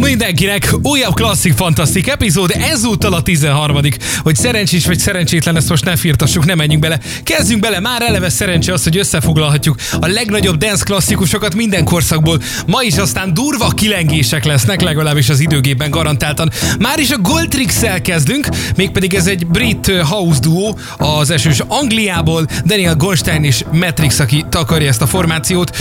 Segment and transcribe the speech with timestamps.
[0.00, 0.74] Mindenkinek!
[0.82, 3.80] Újabb klasszik fantasztik epizód, ezúttal a 13
[4.22, 7.00] Hogy szerencsés vagy szerencsétlen, ezt most ne firtassuk, nem menjünk bele.
[7.22, 12.40] Kezdjünk bele, már eleve szerencse az, hogy összefoglalhatjuk a legnagyobb dance klasszikusokat minden korszakból.
[12.66, 16.50] Ma is aztán durva kilengések lesznek, legalábbis az időgépben garantáltan.
[16.78, 22.96] Már is a Goldtrix-el kezdünk, mégpedig ez egy brit house duo az esős Angliából, Daniel
[22.96, 25.76] Goldstein és Matrix, aki takarja ezt a formációt.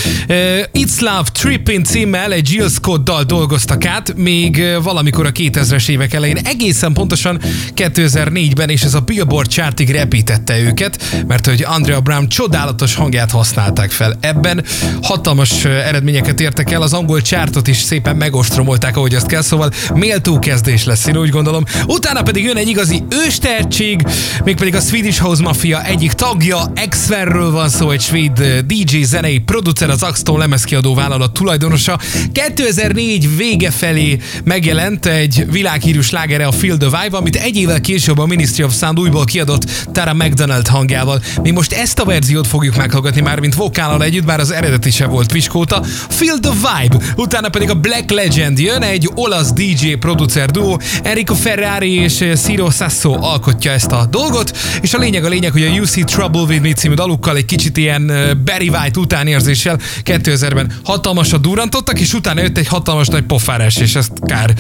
[0.74, 6.14] It's Love Trippin címmel egy Jill Scott dal dolgoztak át, még valamikor a 2000-es évek
[6.14, 7.42] elején, egészen pontosan
[7.76, 13.92] 2004-ben, és ez a Billboard chartig repítette őket, mert hogy Andrea Brown csodálatos hangját használták
[13.92, 14.18] fel.
[14.20, 14.64] Ebben
[15.02, 20.40] hatalmas eredményeket értek el, az angol csártot is szépen megostromolták, ahogy azt kell, szóval méltó
[20.40, 21.64] kezdés lesz, én úgy gondolom.
[21.88, 24.02] Utána pedig jön egy igazi őstehetség,
[24.44, 29.90] mégpedig a Swedish House Mafia egyik tagja, Exverről van szó, egy svéd DJ zenei producer,
[29.90, 32.00] az Axton lemezkiadó vállalat tulajdonosa.
[32.32, 33.95] 2004 vége felé
[34.44, 38.76] megjelent egy világhírű slágere a Feel the Vibe, amit egy évvel később a Ministry of
[38.76, 41.22] Sound újból kiadott Tara McDonald hangjával.
[41.42, 45.06] Mi most ezt a verziót fogjuk meghallgatni már, mint vokállal együtt, bár az eredeti se
[45.06, 45.84] volt piskóta.
[46.10, 51.34] Feel the Vibe, utána pedig a Black Legend jön, egy olasz DJ producer duo, Enrico
[51.34, 55.74] Ferrari és Ciro Sasso alkotja ezt a dolgot, és a lényeg a lényeg, hogy a
[55.74, 58.12] You Trouble With Me című dalukkal egy kicsit ilyen
[58.46, 64.12] Barry White utánérzéssel 2000-ben hatalmasat durrantottak, és utána jött egy hatalmas nagy pofárás, és ezt
[64.26, 64.54] kár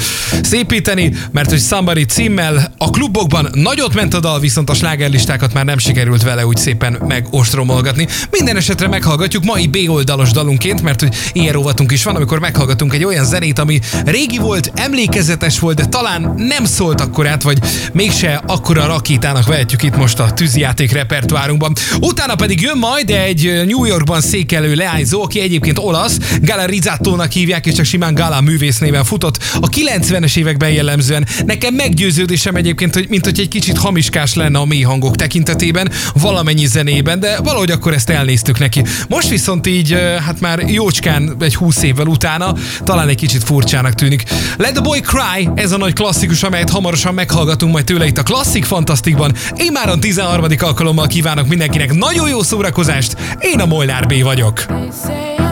[0.44, 5.66] szépíteni, mert hogy Somebody címmel a klubokban nagyot ment a dal, viszont a slágerlistákat már
[5.66, 8.07] nem sikerült vele úgy szépen megostromolgatni.
[8.31, 12.94] Minden esetre meghallgatjuk mai B oldalos dalunként, mert hogy ilyen rovatunk is van, amikor meghallgatunk
[12.94, 17.59] egy olyan zenét, ami régi volt, emlékezetes volt, de talán nem szólt akkorát, vagy
[17.94, 21.73] mégse akkora rakétának vehetjük itt most a tűzijáték repertoárunkban.
[22.00, 27.66] Utána pedig jön majd egy New Yorkban székelő leányzó, aki egyébként olasz, Gala Rizzatónak hívják,
[27.66, 31.27] és csak simán Gala művész néven futott a 90-es években jellemzően.
[31.45, 36.66] Nekem meggyőződésem egyébként, hogy mint hogy egy kicsit hamiskás lenne a mély hangok tekintetében, valamennyi
[36.66, 38.83] zenében, de valahogy akkor ezt elnéztük neki.
[39.07, 44.23] Most viszont így, hát már jócskán egy 20 évvel utána, talán egy kicsit furcsának tűnik.
[44.57, 48.23] Let the Boy Cry, ez a nagy klasszikus, amelyet hamarosan meghallgatunk majd tőle itt a
[48.23, 49.33] Klasszik Fantasztikban.
[49.57, 50.45] Én már a 13.
[50.59, 54.65] alkalommal kívánok mindenkinek nagyon jó szórakozást, én a Molnár B vagyok.
[55.05, 55.44] They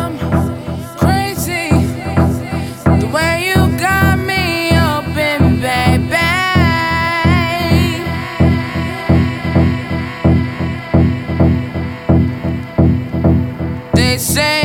[14.34, 14.63] say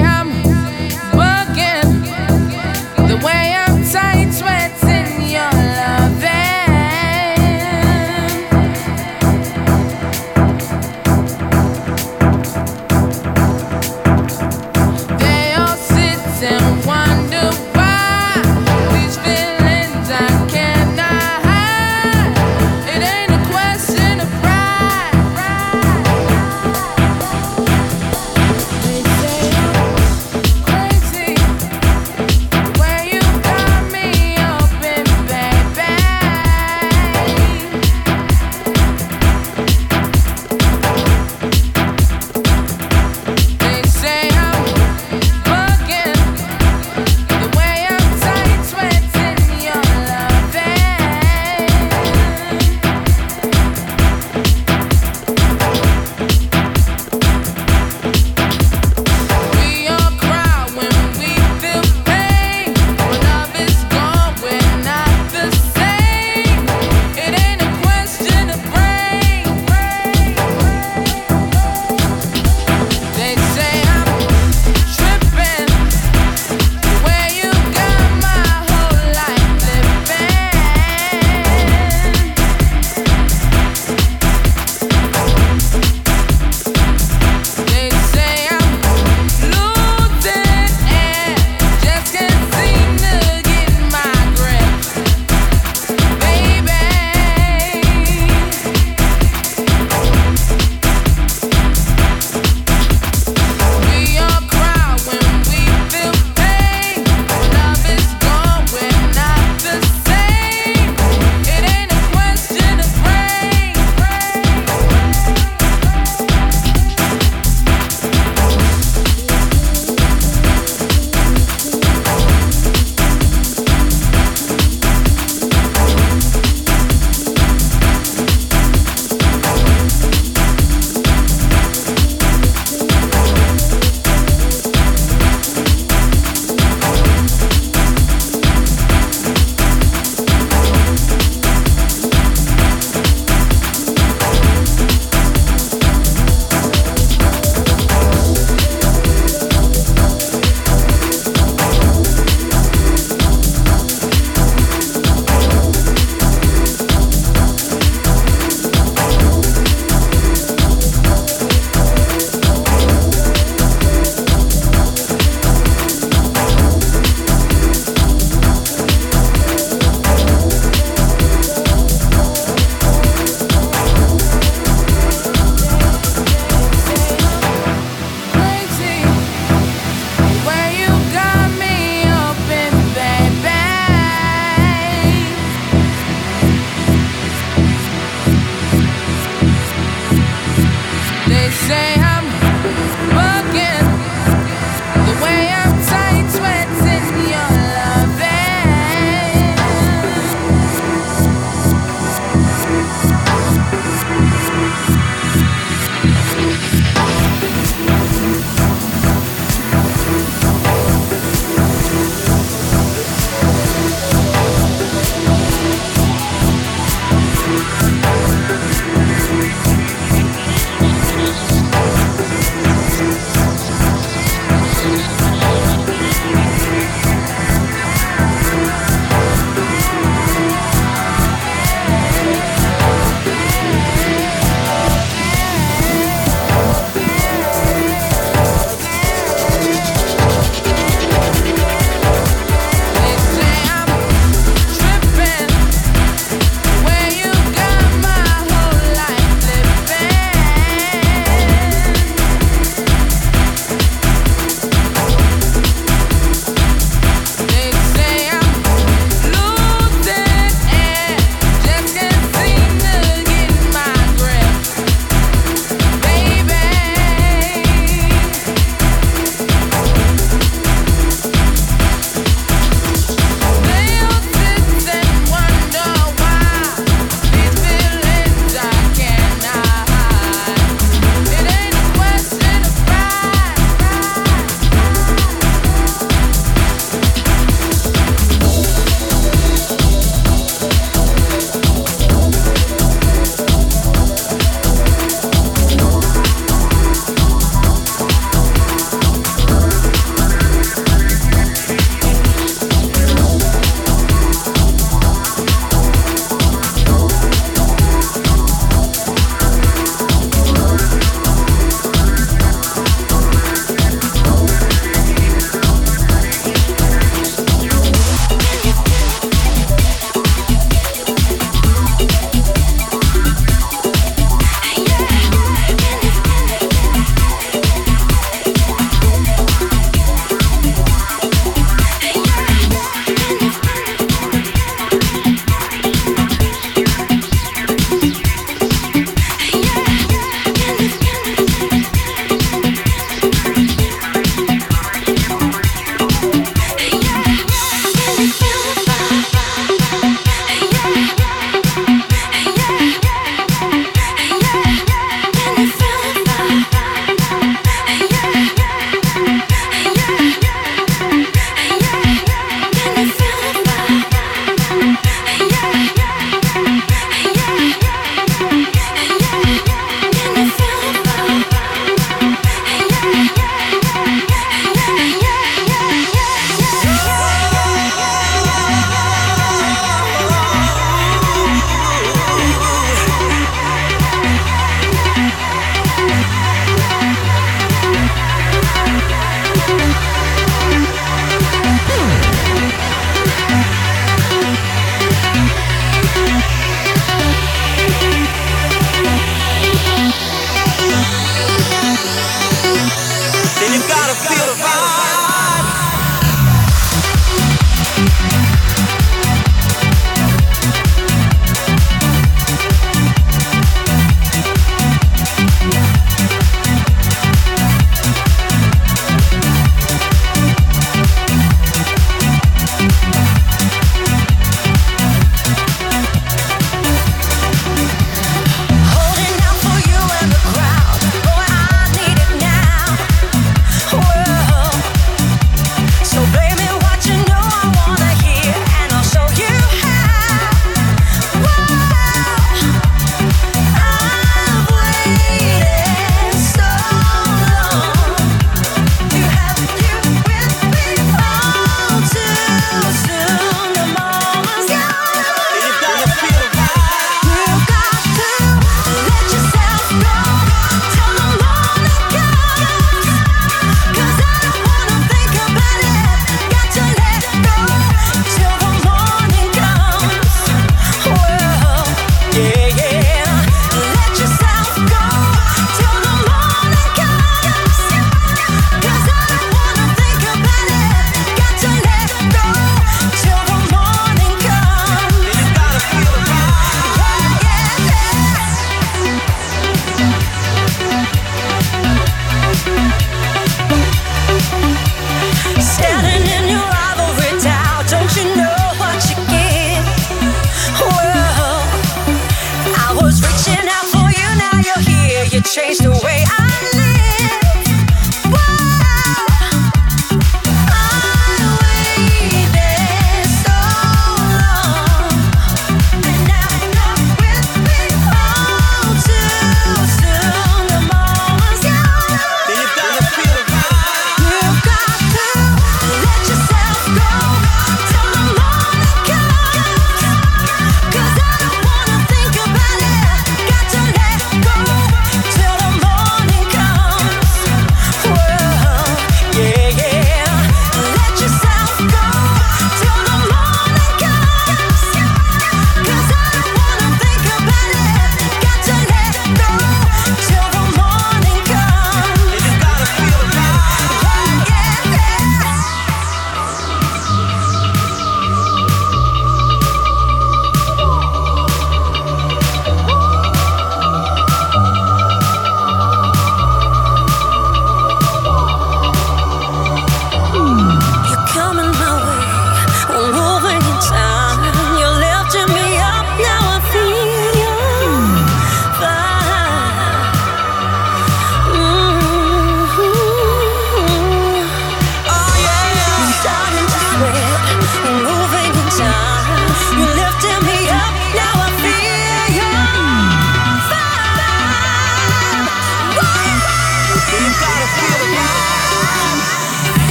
[505.59, 505.88] change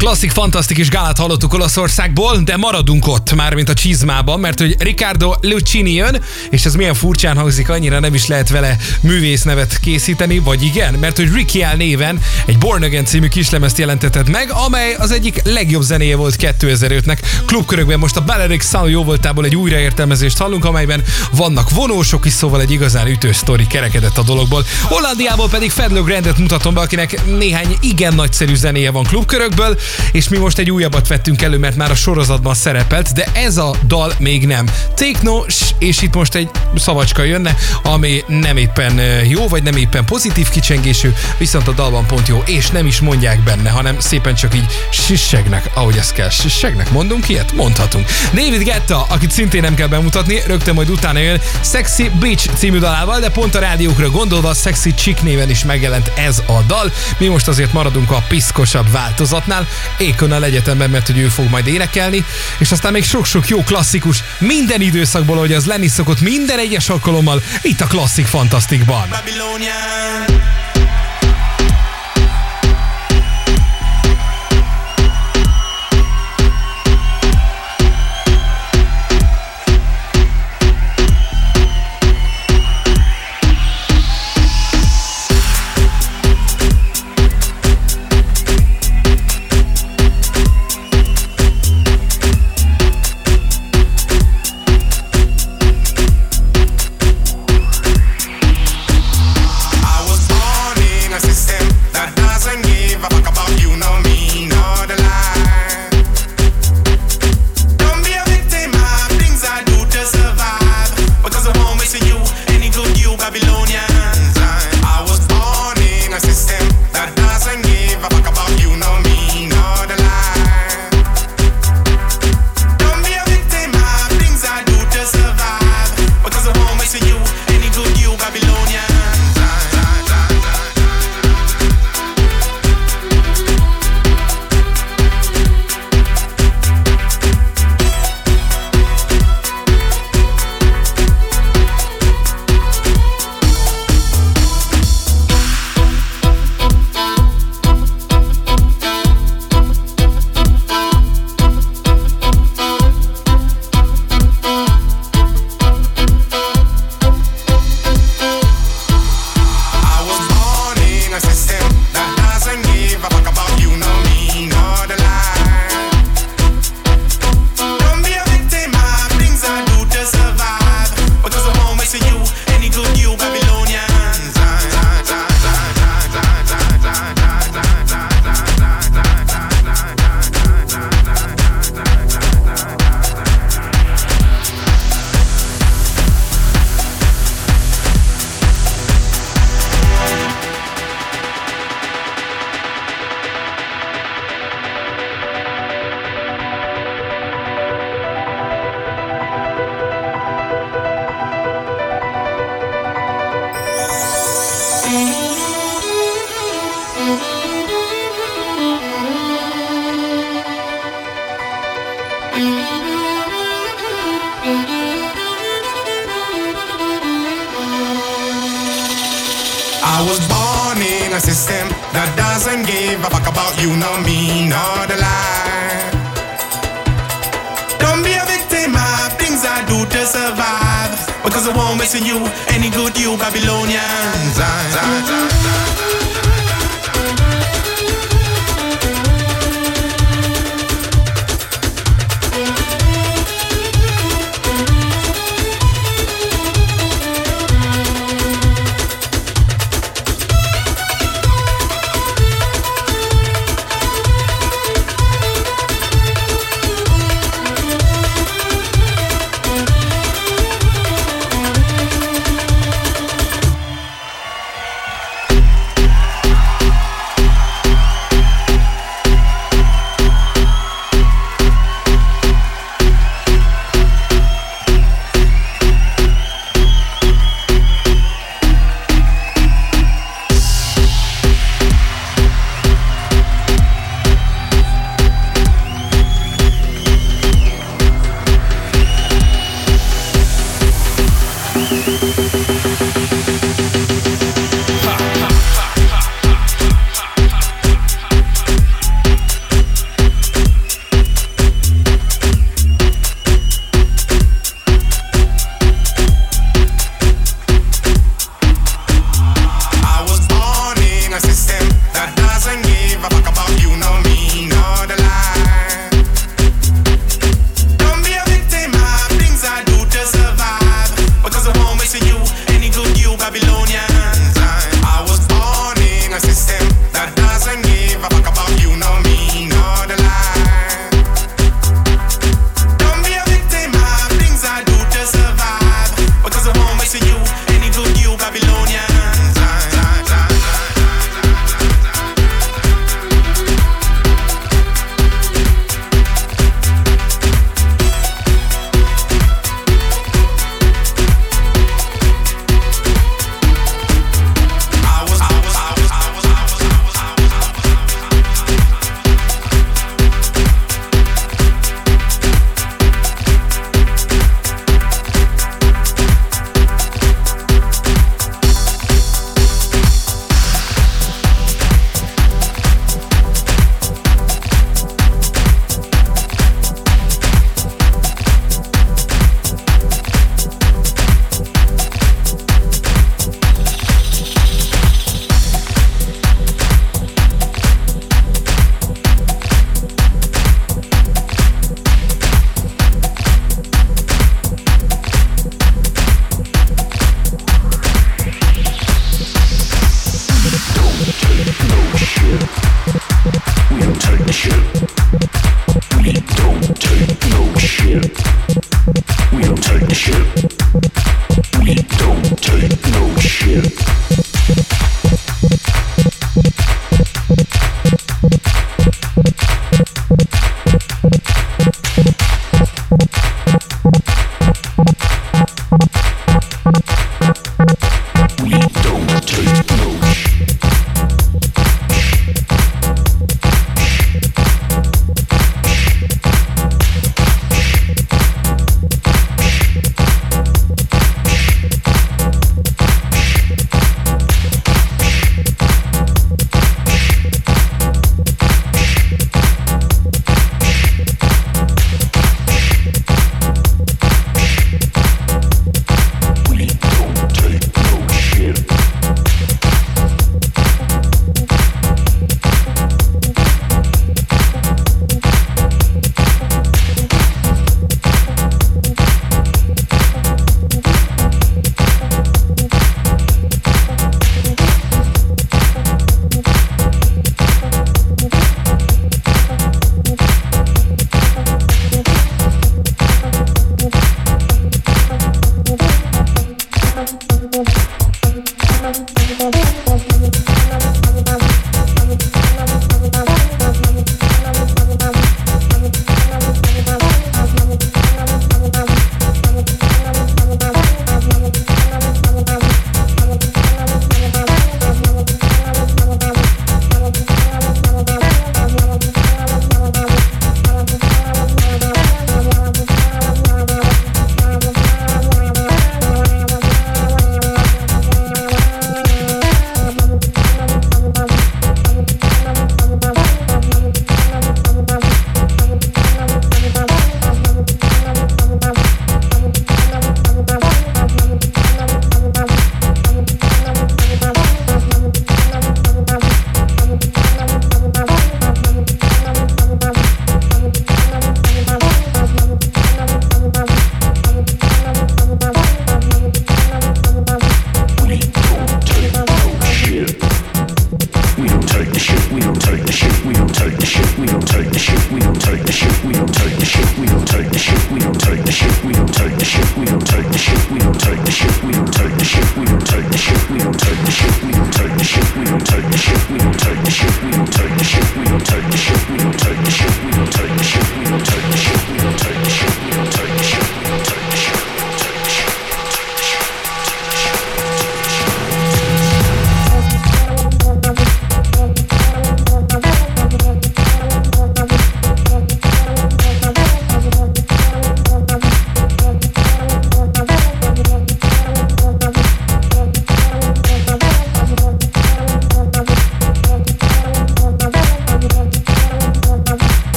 [0.00, 5.92] klasszik, fantasztikus gálát hallottuk Olaszországból, de maradunk ott, mármint a csizmában, mert hogy Riccardo Lucchini
[5.92, 10.94] jön, és ez milyen furcsán hangzik, annyira nem is lehet vele művésznevet készíteni, vagy igen,
[10.94, 15.40] mert hogy Ricky L néven egy Born Again című kislemezt jelentetett meg, amely az egyik
[15.44, 17.18] legjobb zenéje volt 2005-nek.
[17.46, 22.60] Klubkörökben most a Balearic Sound jó voltából egy újraértelmezést hallunk, amelyben vannak vonósok is, szóval
[22.60, 24.64] egy igazán ütős sztori kerekedett a dologból.
[24.82, 29.78] Hollandiából pedig Fedlo Grandet mutatom be, akinek néhány igen nagyszerű zenéje van klubkörökből,
[30.12, 33.74] és mi most egy újabbat vettünk elő, mert már a sorozatban szerepelt, de ez a
[33.86, 34.66] dal még nem.
[34.94, 35.44] Techno,
[35.78, 41.12] és itt most egy szavacska jönne, ami nem éppen jó, vagy nem éppen pozitív kicsengésű,
[41.38, 45.70] viszont a dalban pont jó, és nem is mondják benne, hanem szépen csak így sissegnek,
[45.74, 46.28] ahogy ez kell.
[46.30, 47.52] Sissegnek, mondunk ilyet?
[47.52, 48.08] Mondhatunk.
[48.32, 53.20] David Getta, akit szintén nem kell bemutatni, rögtön majd utána jön Sexy Beach című dalával,
[53.20, 56.92] de pont a rádiókra gondolva Sexy Chick néven is megjelent ez a dal.
[57.18, 59.66] Mi most azért maradunk a piszkosabb változatnál,
[59.98, 62.24] Ékonnal egyetemben, mert hogy ő fog majd énekelni,
[62.58, 67.42] és aztán még sok-sok jó klasszikus minden időszakból, hogy az lenni szokott minden egyes alkalommal
[67.62, 69.08] itt a Klasszik Fantasztikban.
[69.08, 70.69] Babylonian.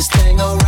[0.00, 0.59] this thing around.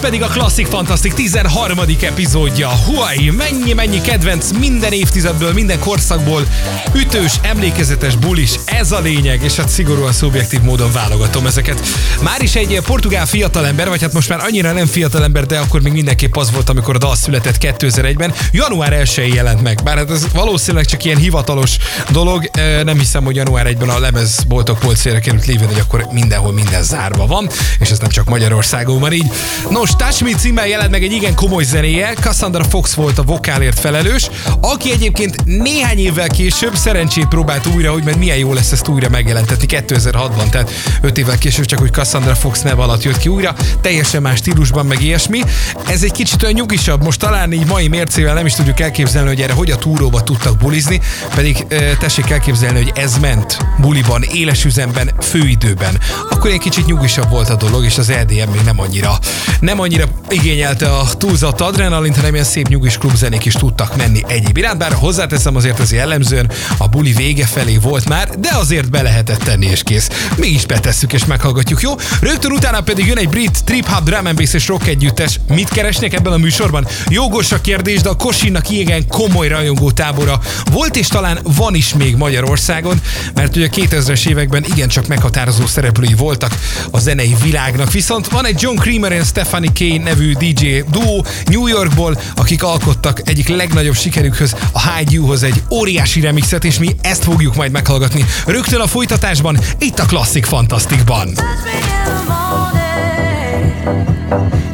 [0.00, 0.28] Pedig a
[0.60, 1.78] Klasszik Fantasztik 13.
[2.00, 2.68] epizódja.
[2.68, 6.46] Huai, mennyi-mennyi kedvenc minden évtizedből, minden korszakból,
[6.94, 11.80] ütős, emlékezetes bulis, ez a lényeg, és hát szigorúan szubjektív módon válogatom ezeket.
[12.22, 15.92] Már is egy portugál fiatalember, vagy hát most már annyira nem fiatalember, de akkor még
[15.92, 18.32] mindenképp az volt, amikor a dal született 2001-ben.
[18.52, 21.76] Január 1 jelent meg, bár hát ez valószínűleg csak ilyen hivatalos
[22.10, 22.50] dolog.
[22.84, 27.26] Nem hiszem, hogy január 1-ben a lemezboltok polcére került lévén, hogy akkor mindenhol minden zárva
[27.26, 27.48] van,
[27.78, 29.30] és ez nem csak Magyarországon van így.
[29.70, 29.90] Nos,
[30.20, 34.30] Me címmel jelent meg egy igen komoly zenéje, Cassandra Fox volt a vokálért felelős,
[34.60, 39.08] aki egyébként néhány évvel később szerencsét próbált újra, hogy mert milyen jó lesz ezt újra
[39.08, 40.70] megjelentetni 2006-ban, tehát
[41.00, 44.86] 5 évvel később csak úgy Cassandra Fox nev alatt jött ki újra, teljesen más stílusban
[44.86, 45.40] meg ilyesmi.
[45.86, 49.40] Ez egy kicsit olyan nyugisabb, most talán így mai mércével nem is tudjuk elképzelni, hogy
[49.40, 51.00] erre hogy a túróba tudtak bulizni,
[51.34, 51.66] pedig
[51.98, 55.98] tessék elképzelni, hogy ez ment buliban, éles üzemben, főidőben.
[56.30, 59.18] Akkor egy kicsit nyugisabb volt a dolog, és az EDM még nem annyira,
[59.60, 64.56] nem annyira igényelte a túlzott adrenalint, hanem ilyen szép nyugis klubzenék is tudtak menni egyéb
[64.56, 69.02] iránt, bár hozzáteszem azért az jellemzően a buli vége felé volt már, de azért be
[69.02, 70.08] lehetett tenni és kész.
[70.36, 71.94] Mi is betesszük és meghallgatjuk, jó?
[72.20, 75.40] Rögtön utána pedig jön egy brit trip hop drum and bass és rock együttes.
[75.48, 76.86] Mit keresnek ebben a műsorban?
[77.08, 80.40] Jogos a kérdés, de a Kosinnak igen komoly rajongó tábora
[80.72, 83.00] volt és talán van is még Magyarországon,
[83.34, 86.58] mert ugye a 2000-es években igencsak meghatározó szereplői voltak
[86.90, 87.92] a zenei világnak.
[87.92, 93.28] Viszont van egy John Creamer és Stephanie Kane nevű DJ duó New Yorkból, akik alkottak
[93.28, 98.24] egyik legnagyobb sikerükhöz, a Hide You-hoz egy óriási remixet, és mi ezt fogjuk majd meghallgatni
[98.46, 101.28] rögtön a folytatásban, itt a Klasszik Fantasztikban.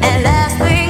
[0.01, 0.87] And last thing.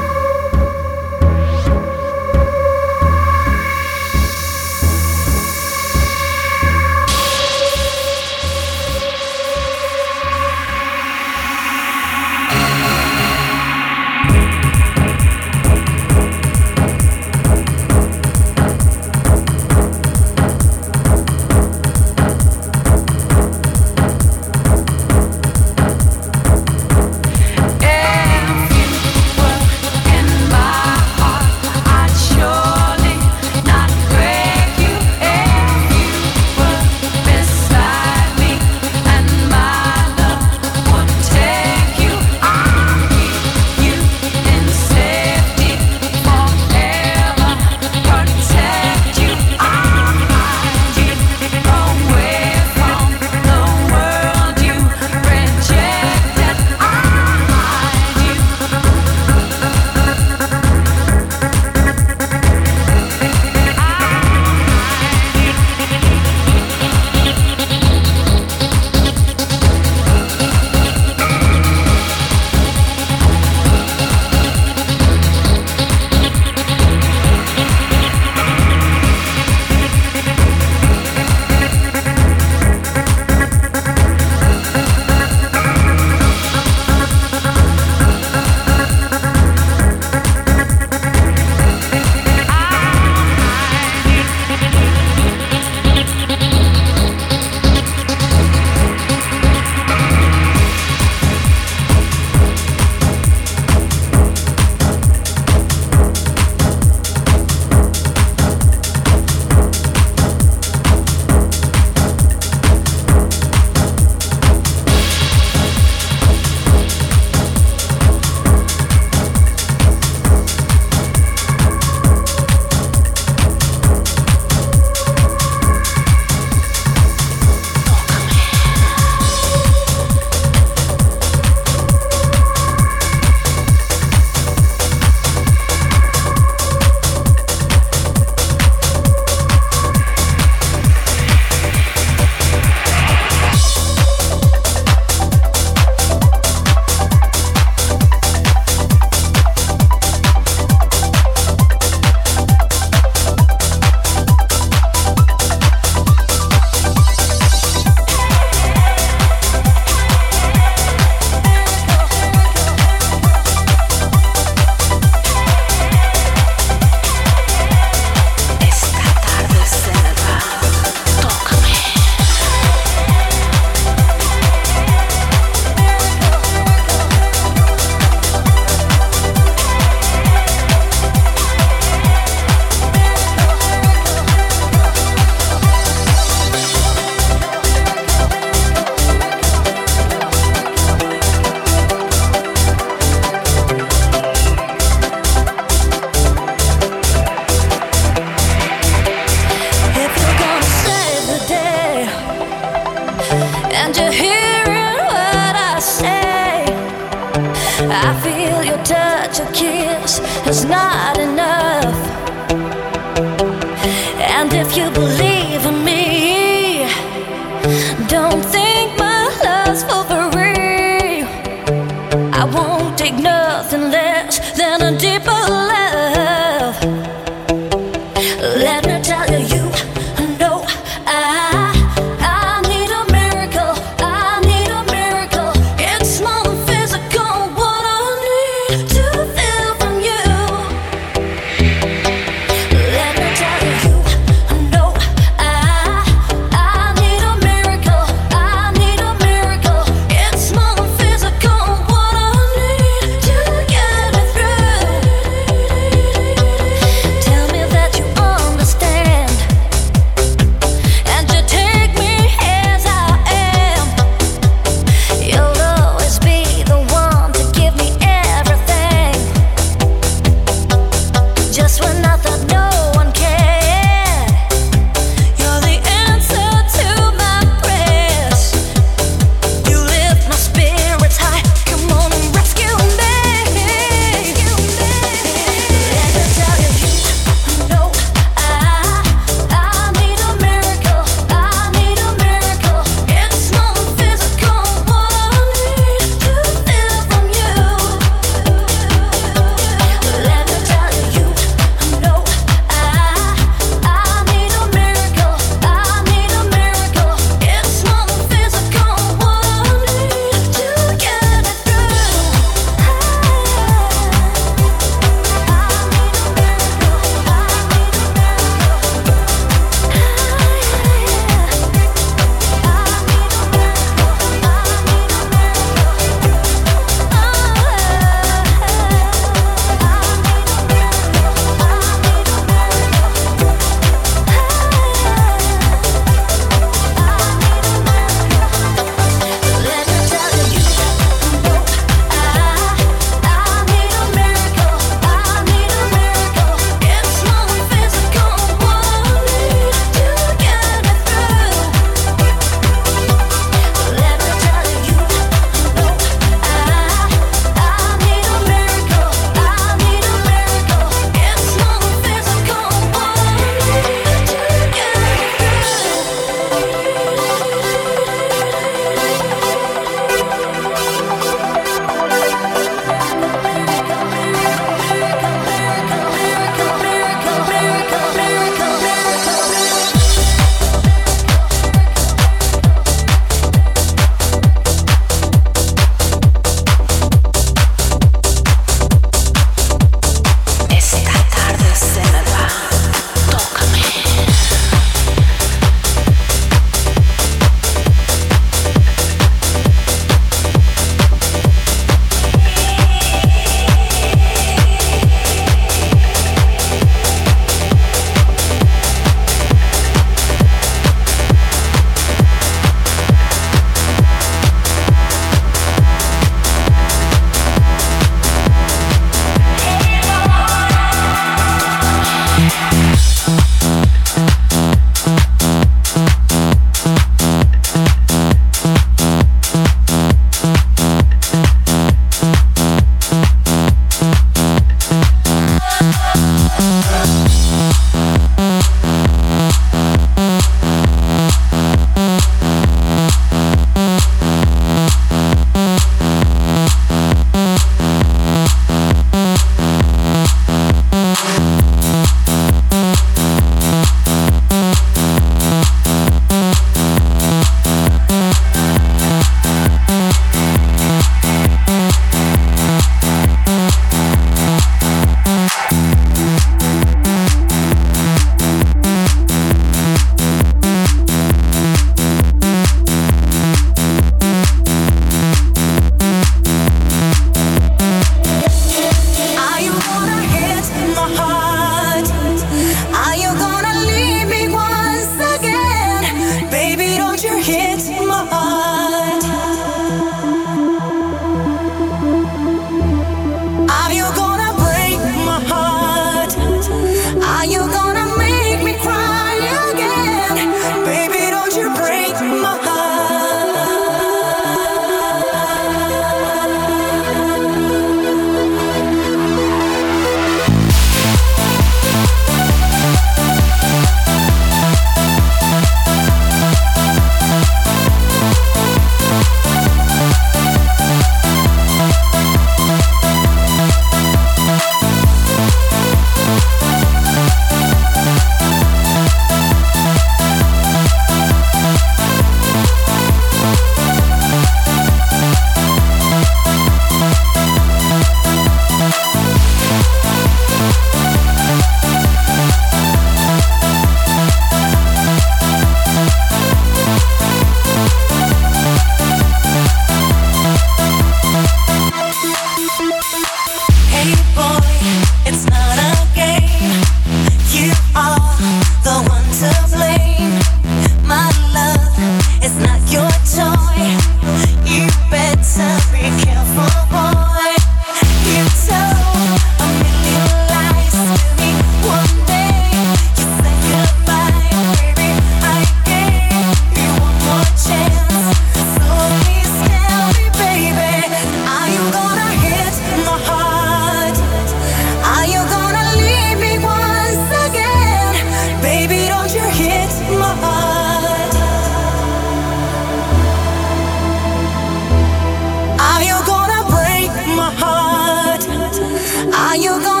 [599.51, 600.00] Are you gonna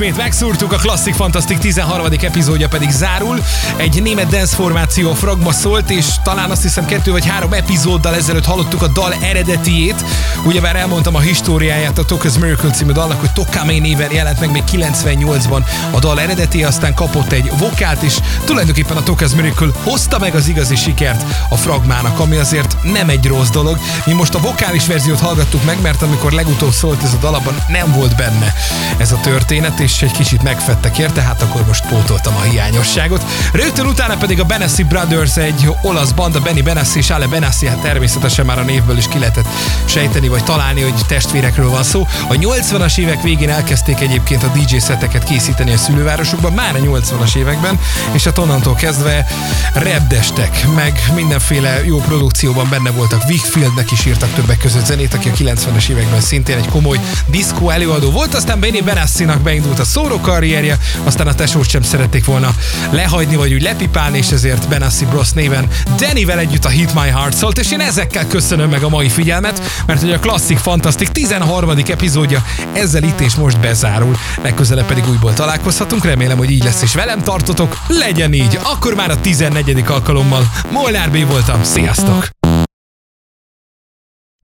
[0.00, 2.06] ismét megszúrtuk, a Klasszik Fantasztik 13.
[2.20, 3.42] epizódja pedig zárul.
[3.76, 8.14] Egy német dance formáció a fragma szólt, és talán azt hiszem kettő vagy három epizóddal
[8.14, 10.04] ezelőtt hallottuk a dal eredetiét.
[10.44, 14.62] Ugyebár elmondtam a históriáját a Toka's Miracle című dalnak, hogy Tokame néven jelent meg még
[14.72, 20.34] 98-ban a dal eredeti, aztán kapott egy vokált, és tulajdonképpen a Toka's Miracle hozta meg
[20.34, 23.78] az igazi sikert a fragmának, ami azért nem egy rossz dolog.
[24.06, 27.92] Mi most a vokális verziót hallgattuk meg, mert amikor legutóbb szólt ez a dalabban, nem
[27.92, 28.54] volt benne
[28.98, 33.24] ez a történet, és egy kicsit megfettek érte, hát akkor most pótoltam a hiányosságot.
[33.52, 37.78] Rögtön utána pedig a Benassi Brothers, egy olasz banda, Benny Benassi és Ale Benassi, hát
[37.78, 39.46] természetesen már a névből is ki lehetett
[39.84, 42.06] sejteni, vagy találni, hogy testvérekről van szó.
[42.28, 47.36] A 80-as évek végén elkezdték egyébként a DJ szeteket készíteni a szülővárosukban, már a 80-as
[47.36, 47.78] években,
[48.12, 49.26] és hát onnantól kezdve
[49.72, 53.22] repdestek, meg mindenféle jó produkcióban benne voltak.
[53.28, 58.10] Wickfieldnek is írtak többek között zenét, aki a 90-es években szintén egy komoly diszkó előadó
[58.10, 62.50] volt, aztán Benny Benassinak beindult a szóró karrierje, aztán a tesót sem szerették volna
[62.90, 67.36] lehagyni, vagy úgy lepipálni, és ezért Benassi Bros néven Dannyvel együtt a Hit My Heart
[67.36, 71.70] szólt, és én ezekkel köszönöm meg a mai figyelmet, mert hogy a Klasszik Fantasztik 13.
[71.86, 74.16] epizódja ezzel itt és most bezárul.
[74.42, 79.10] Legközelebb pedig újból találkozhatunk, remélem, hogy így lesz, és velem tartotok, legyen így, akkor már
[79.10, 79.84] a 14.
[79.86, 80.50] alkalommal.
[80.70, 82.39] Molnár B voltam, sziasztok!